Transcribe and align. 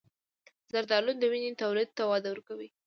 زردآلو 0.71 1.11
د 1.17 1.23
وینې 1.31 1.51
تولید 1.61 1.89
ته 1.97 2.03
وده 2.11 2.29
ورکوي. 2.31 2.69